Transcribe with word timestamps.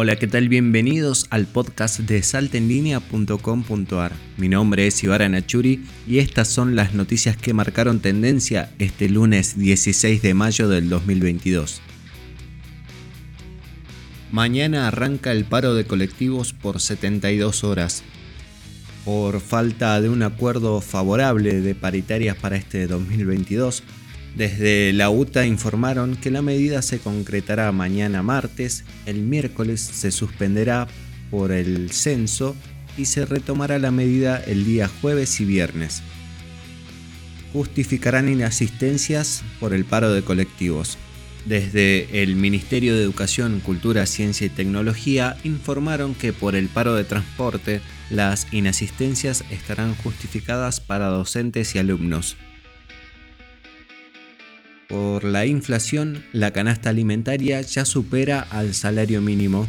Hola, 0.00 0.14
¿qué 0.14 0.28
tal? 0.28 0.48
Bienvenidos 0.48 1.26
al 1.28 1.46
podcast 1.46 1.98
de 1.98 2.22
saltenlinea.com.ar. 2.22 4.12
Mi 4.36 4.48
nombre 4.48 4.86
es 4.86 5.02
Ibarra 5.02 5.28
Nachuri 5.28 5.84
y 6.06 6.18
estas 6.18 6.46
son 6.46 6.76
las 6.76 6.94
noticias 6.94 7.36
que 7.36 7.52
marcaron 7.52 7.98
tendencia 7.98 8.70
este 8.78 9.08
lunes 9.08 9.58
16 9.58 10.22
de 10.22 10.34
mayo 10.34 10.68
del 10.68 10.88
2022. 10.88 11.80
Mañana 14.30 14.86
arranca 14.86 15.32
el 15.32 15.44
paro 15.44 15.74
de 15.74 15.84
colectivos 15.84 16.52
por 16.52 16.80
72 16.80 17.64
horas. 17.64 18.04
Por 19.04 19.40
falta 19.40 20.00
de 20.00 20.10
un 20.10 20.22
acuerdo 20.22 20.80
favorable 20.80 21.60
de 21.60 21.74
paritarias 21.74 22.36
para 22.36 22.54
este 22.54 22.86
2022, 22.86 23.82
desde 24.38 24.92
la 24.92 25.10
UTA 25.10 25.46
informaron 25.46 26.14
que 26.14 26.30
la 26.30 26.42
medida 26.42 26.80
se 26.80 27.00
concretará 27.00 27.72
mañana 27.72 28.22
martes, 28.22 28.84
el 29.04 29.22
miércoles 29.22 29.80
se 29.80 30.12
suspenderá 30.12 30.86
por 31.28 31.50
el 31.50 31.90
censo 31.90 32.54
y 32.96 33.06
se 33.06 33.26
retomará 33.26 33.80
la 33.80 33.90
medida 33.90 34.40
el 34.46 34.64
día 34.64 34.88
jueves 35.00 35.40
y 35.40 35.44
viernes. 35.44 36.02
Justificarán 37.52 38.28
inasistencias 38.28 39.42
por 39.58 39.74
el 39.74 39.84
paro 39.84 40.12
de 40.12 40.22
colectivos. 40.22 40.98
Desde 41.44 42.22
el 42.22 42.36
Ministerio 42.36 42.94
de 42.94 43.02
Educación, 43.02 43.58
Cultura, 43.58 44.06
Ciencia 44.06 44.46
y 44.46 44.50
Tecnología 44.50 45.36
informaron 45.42 46.14
que 46.14 46.32
por 46.32 46.54
el 46.54 46.68
paro 46.68 46.94
de 46.94 47.02
transporte 47.02 47.80
las 48.08 48.46
inasistencias 48.52 49.44
estarán 49.50 49.96
justificadas 49.96 50.78
para 50.78 51.06
docentes 51.06 51.74
y 51.74 51.80
alumnos. 51.80 52.36
Por 54.88 55.24
la 55.24 55.44
inflación, 55.44 56.24
la 56.32 56.50
canasta 56.50 56.88
alimentaria 56.88 57.60
ya 57.60 57.84
supera 57.84 58.40
al 58.40 58.72
salario 58.72 59.20
mínimo. 59.20 59.68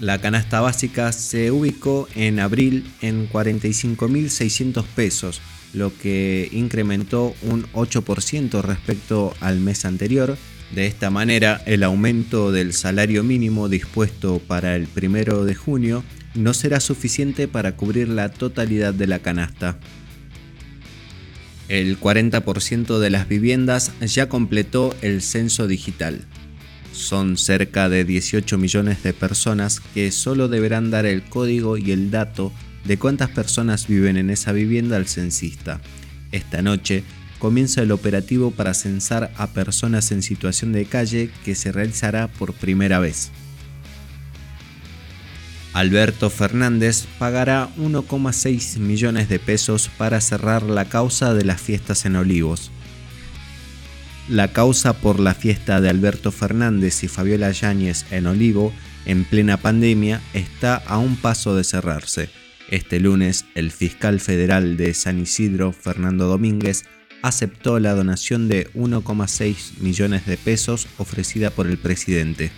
La 0.00 0.22
canasta 0.22 0.62
básica 0.62 1.12
se 1.12 1.50
ubicó 1.50 2.08
en 2.14 2.40
abril 2.40 2.90
en 3.02 3.28
45.600 3.28 4.84
pesos, 4.96 5.42
lo 5.74 5.96
que 5.98 6.48
incrementó 6.50 7.34
un 7.42 7.64
8% 7.74 8.62
respecto 8.62 9.34
al 9.40 9.60
mes 9.60 9.84
anterior. 9.84 10.38
De 10.74 10.86
esta 10.86 11.10
manera, 11.10 11.60
el 11.66 11.82
aumento 11.82 12.52
del 12.52 12.72
salario 12.72 13.22
mínimo 13.22 13.68
dispuesto 13.68 14.38
para 14.38 14.76
el 14.76 14.86
primero 14.86 15.44
de 15.44 15.54
junio 15.54 16.04
no 16.34 16.54
será 16.54 16.80
suficiente 16.80 17.48
para 17.48 17.76
cubrir 17.76 18.08
la 18.08 18.30
totalidad 18.30 18.94
de 18.94 19.08
la 19.08 19.18
canasta. 19.18 19.78
El 21.68 21.98
40% 21.98 22.98
de 22.98 23.10
las 23.10 23.28
viviendas 23.28 23.92
ya 24.00 24.28
completó 24.28 24.94
el 25.00 25.22
censo 25.22 25.66
digital. 25.66 26.20
Son 26.92 27.36
cerca 27.36 27.88
de 27.88 28.04
18 28.04 28.58
millones 28.58 29.02
de 29.02 29.12
personas 29.12 29.80
que 29.80 30.12
solo 30.12 30.48
deberán 30.48 30.90
dar 30.90 31.06
el 31.06 31.22
código 31.22 31.76
y 31.78 31.90
el 31.90 32.10
dato 32.10 32.52
de 32.84 32.98
cuántas 32.98 33.30
personas 33.30 33.88
viven 33.88 34.16
en 34.16 34.30
esa 34.30 34.52
vivienda 34.52 34.96
al 34.96 35.06
censista. 35.06 35.80
Esta 36.32 36.62
noche 36.62 37.02
comienza 37.38 37.82
el 37.82 37.92
operativo 37.92 38.50
para 38.50 38.74
censar 38.74 39.32
a 39.36 39.48
personas 39.48 40.12
en 40.12 40.22
situación 40.22 40.72
de 40.72 40.84
calle 40.84 41.30
que 41.44 41.54
se 41.54 41.72
realizará 41.72 42.28
por 42.28 42.52
primera 42.52 42.98
vez. 42.98 43.32
Alberto 45.74 46.30
Fernández 46.30 47.08
pagará 47.18 47.68
1,6 47.76 48.78
millones 48.78 49.28
de 49.28 49.40
pesos 49.40 49.90
para 49.98 50.20
cerrar 50.20 50.62
la 50.62 50.84
causa 50.84 51.34
de 51.34 51.44
las 51.44 51.60
fiestas 51.60 52.06
en 52.06 52.14
Olivos. 52.14 52.70
La 54.28 54.52
causa 54.52 54.92
por 54.92 55.18
la 55.18 55.34
fiesta 55.34 55.80
de 55.80 55.90
Alberto 55.90 56.30
Fernández 56.30 57.02
y 57.02 57.08
Fabiola 57.08 57.50
Yáñez 57.50 58.06
en 58.12 58.28
Olivo 58.28 58.72
en 59.04 59.24
plena 59.24 59.56
pandemia 59.56 60.22
está 60.32 60.76
a 60.76 60.98
un 60.98 61.16
paso 61.16 61.56
de 61.56 61.64
cerrarse. 61.64 62.30
Este 62.70 63.00
lunes, 63.00 63.44
el 63.56 63.72
fiscal 63.72 64.20
federal 64.20 64.76
de 64.76 64.94
San 64.94 65.18
Isidro, 65.18 65.72
Fernando 65.72 66.28
Domínguez, 66.28 66.84
aceptó 67.20 67.80
la 67.80 67.94
donación 67.94 68.46
de 68.48 68.70
1,6 68.74 69.78
millones 69.80 70.24
de 70.24 70.36
pesos 70.36 70.86
ofrecida 70.98 71.50
por 71.50 71.66
el 71.66 71.78
presidente. 71.78 72.52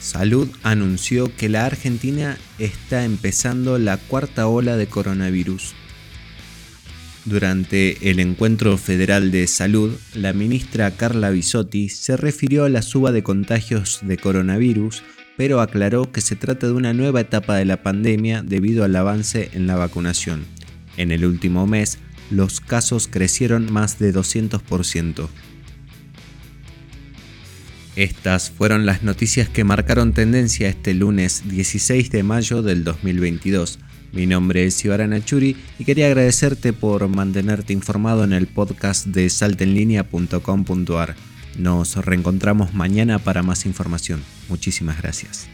Salud 0.00 0.48
anunció 0.62 1.34
que 1.36 1.48
la 1.48 1.66
Argentina 1.66 2.38
está 2.58 3.04
empezando 3.04 3.78
la 3.78 3.96
cuarta 3.96 4.46
ola 4.46 4.76
de 4.76 4.86
coronavirus. 4.86 5.74
Durante 7.24 8.10
el 8.10 8.20
encuentro 8.20 8.78
federal 8.78 9.30
de 9.30 9.46
salud, 9.48 9.92
la 10.14 10.32
ministra 10.32 10.92
Carla 10.92 11.30
Bisotti 11.30 11.88
se 11.88 12.16
refirió 12.16 12.64
a 12.64 12.68
la 12.68 12.80
suba 12.80 13.12
de 13.12 13.22
contagios 13.22 14.00
de 14.02 14.16
coronavirus, 14.16 15.02
pero 15.36 15.60
aclaró 15.60 16.10
que 16.10 16.20
se 16.20 16.36
trata 16.36 16.68
de 16.68 16.72
una 16.72 16.94
nueva 16.94 17.20
etapa 17.20 17.56
de 17.56 17.64
la 17.64 17.82
pandemia 17.82 18.42
debido 18.42 18.84
al 18.84 18.96
avance 18.96 19.50
en 19.52 19.66
la 19.66 19.76
vacunación. 19.76 20.46
En 20.96 21.10
el 21.10 21.24
último 21.24 21.66
mes, 21.66 21.98
los 22.30 22.60
casos 22.60 23.08
crecieron 23.08 23.70
más 23.70 23.98
de 23.98 24.14
200%. 24.14 25.28
Estas 27.98 28.52
fueron 28.52 28.86
las 28.86 29.02
noticias 29.02 29.48
que 29.48 29.64
marcaron 29.64 30.12
tendencia 30.12 30.68
este 30.68 30.94
lunes 30.94 31.42
16 31.48 32.12
de 32.12 32.22
mayo 32.22 32.62
del 32.62 32.84
2022. 32.84 33.80
Mi 34.12 34.24
nombre 34.24 34.66
es 34.66 34.84
Ibarra 34.84 35.08
Nachuri 35.08 35.56
y 35.80 35.84
quería 35.84 36.06
agradecerte 36.06 36.72
por 36.72 37.08
mantenerte 37.08 37.72
informado 37.72 38.22
en 38.22 38.34
el 38.34 38.46
podcast 38.46 39.06
de 39.06 39.28
saltenlinea.com.ar. 39.28 41.16
Nos 41.58 41.96
reencontramos 41.96 42.72
mañana 42.72 43.18
para 43.18 43.42
más 43.42 43.66
información. 43.66 44.22
Muchísimas 44.48 45.02
gracias. 45.02 45.48